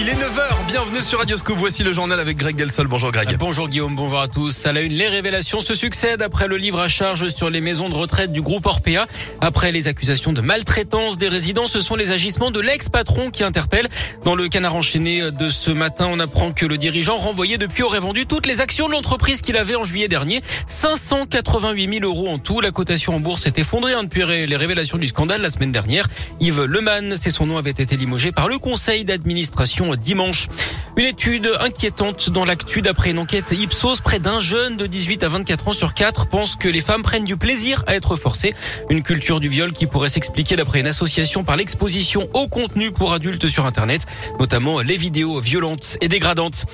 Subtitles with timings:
[0.00, 1.56] Il est 9h, bienvenue sur Radio Scoop.
[1.58, 2.86] Voici le journal avec Greg Delsol.
[2.86, 3.36] Bonjour Greg.
[3.36, 4.64] Bonjour Guillaume, bonjour à tous.
[4.64, 7.88] À la une, les révélations se succèdent après le livre à charge sur les maisons
[7.88, 9.08] de retraite du groupe Orpea.
[9.40, 13.88] Après les accusations de maltraitance des résidents, ce sont les agissements de l'ex-patron qui interpellent.
[14.24, 17.98] Dans le canard enchaîné de ce matin, on apprend que le dirigeant renvoyé depuis aurait
[17.98, 20.42] vendu toutes les actions de l'entreprise qu'il avait en juillet dernier.
[20.68, 22.60] 588 000 euros en tout.
[22.60, 26.06] La cotation en bourse s'est effondrée hein, depuis les révélations du scandale la semaine dernière.
[26.38, 30.48] Yves Leman, c'est son nom, avait été limogé par le conseil d'administration dimanche.
[30.98, 34.00] Une étude inquiétante dans l'actu d'après une enquête Ipsos.
[34.02, 37.22] Près d'un jeune de 18 à 24 ans sur 4 pense que les femmes prennent
[37.22, 38.52] du plaisir à être forcées.
[38.90, 43.12] Une culture du viol qui pourrait s'expliquer d'après une association par l'exposition au contenu pour
[43.12, 44.06] adultes sur Internet,
[44.40, 46.64] notamment les vidéos violentes et dégradantes.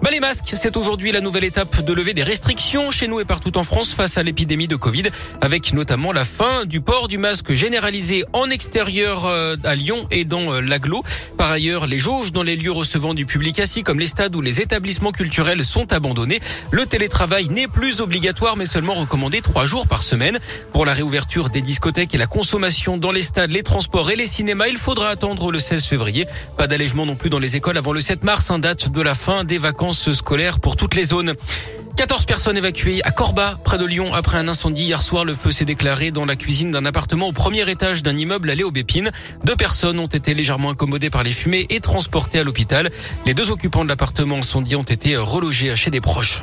[0.00, 3.26] Bah les masques, c'est aujourd'hui la nouvelle étape de lever des restrictions chez nous et
[3.26, 5.04] partout en France face à l'épidémie de Covid,
[5.42, 10.24] avec notamment la fin du port du masque généralisé en extérieur euh, à Lyon et
[10.24, 11.04] dans euh, l'aglo.
[11.36, 14.40] Par ailleurs, les jauges dans les lieux recevant du public assis comme les stades ou
[14.40, 16.40] les établissements culturels sont abandonnés.
[16.70, 20.38] Le télétravail n'est plus obligatoire mais seulement recommandé trois jours par semaine.
[20.72, 24.26] Pour la réouverture des discothèques et la consommation dans les stades, les transports et les
[24.26, 26.26] cinémas, il faudra attendre le 16 février.
[26.56, 29.14] Pas d'allègement non plus dans les écoles avant le 7 mars, un date de la
[29.14, 31.34] fin des vacances scolaires pour toutes les zones.
[31.96, 35.24] 14 personnes évacuées à Corba, près de Lyon, après un incendie hier soir.
[35.24, 38.56] Le feu s'est déclaré dans la cuisine d'un appartement au premier étage d'un immeuble à
[38.56, 39.12] Léobépine.
[39.44, 42.90] Deux personnes ont été légèrement incommodées par les fumées et transportées à l'hôpital.
[43.26, 46.42] Les deux occupants de l'appartement incendié ont été relogés chez des proches.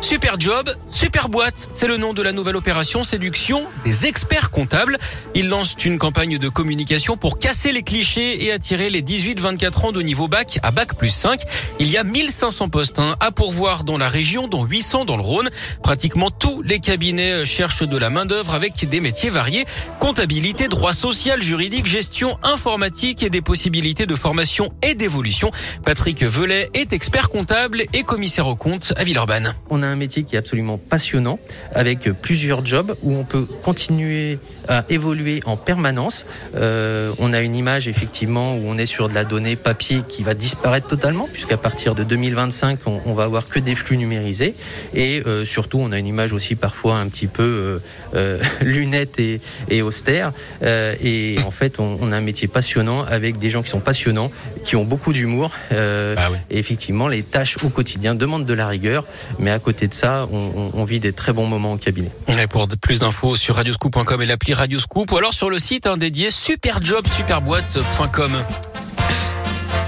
[0.00, 4.96] Super Job, Super Boîte, c'est le nom de la nouvelle opération séduction des experts comptables.
[5.34, 9.92] Ils lancent une campagne de communication pour casser les clichés et attirer les 18-24 ans
[9.92, 11.42] de niveau bac à bac plus 5.
[11.78, 15.22] Il y a 1500 postes hein, à pourvoir dans la région, dont 800 dans le
[15.22, 15.50] Rhône.
[15.82, 19.66] Pratiquement tous les cabinets cherchent de la main d'œuvre avec des métiers variés.
[20.00, 25.50] Comptabilité, droit social, juridique, gestion informatique et des possibilités de formation et d'évolution.
[25.84, 29.54] Patrick Velay est expert comptable et commissaire au compte à Villeurbanne.
[29.88, 31.38] Un métier qui est absolument passionnant,
[31.74, 36.26] avec plusieurs jobs où on peut continuer à évoluer en permanence.
[36.54, 40.22] Euh, on a une image effectivement où on est sur de la donnée papier qui
[40.22, 44.54] va disparaître totalement, puisqu'à partir de 2025, on, on, va avoir que des flux numérisés.
[44.94, 47.78] Et euh, surtout, on a une image aussi parfois un petit peu euh,
[48.14, 50.32] euh lunettes et, et austère.
[50.62, 54.30] Et en fait, on, on, a un métier passionnant avec des gens qui sont passionnants,
[54.64, 55.50] qui ont beaucoup d'humour.
[55.70, 56.38] Ah oui.
[56.50, 59.04] Et effectivement, les tâches au quotidien demandent de la rigueur,
[59.38, 62.10] mais à côté de ça, on, on, vit des très bons moments au cabinet.
[62.28, 65.96] Et pour plus d'infos sur radioscoop.com et l'appli Radioscoop ou alors sur le site hein,
[65.96, 68.32] dédié superjobsuperboîte.com.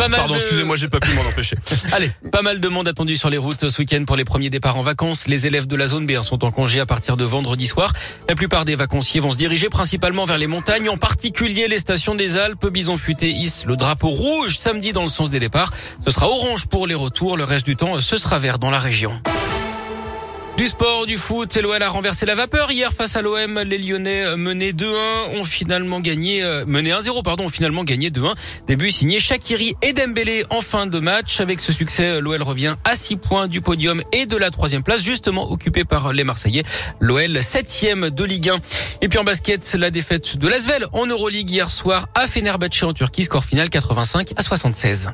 [0.01, 0.39] Pas mal Pardon, de...
[0.39, 1.57] excusez-moi, j'ai pas pu m'en empêcher.
[1.93, 4.79] Allez, pas mal de monde attendu sur les routes ce week-end pour les premiers départs
[4.79, 5.29] en vacances.
[5.29, 7.93] Les élèves de la zone B sont en congé à partir de vendredi soir.
[8.27, 12.15] La plupart des vacanciers vont se diriger principalement vers les montagnes, en particulier les stations
[12.15, 12.67] des Alpes.
[12.69, 15.71] Bison Futé hisse le drapeau rouge samedi dans le sens des départs.
[16.03, 17.37] Ce sera orange pour les retours.
[17.37, 19.13] Le reste du temps, ce sera vert dans la région.
[20.61, 23.61] Du sport, du foot, l'OL a renversé la vapeur hier face à l'OM.
[23.61, 28.35] Les Lyonnais menés 2-1 ont finalement gagné, euh, menés 1-0 pardon, ont finalement gagné 2-1.
[28.67, 31.41] Début signé Shakiri et Dembélé en fin de match.
[31.41, 35.03] Avec ce succès, l'OL revient à 6 points du podium et de la troisième place,
[35.03, 36.65] justement occupée par les Marseillais.
[37.01, 38.59] L'OL septième de Ligue 1.
[39.01, 42.93] Et puis en basket, la défaite de l'Asvel en Euroleague hier soir à Fenerbahçe en
[42.93, 45.11] Turquie, score final 85 à 76.